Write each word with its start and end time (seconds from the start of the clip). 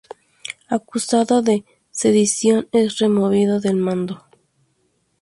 Acusado 0.67 1.43
de 1.43 1.63
sedición, 1.91 2.67
es 2.71 2.97
removido 2.97 3.59
del 3.59 3.75
mando. 3.75 4.25